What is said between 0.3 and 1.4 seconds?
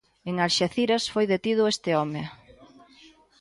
Alxeciras foi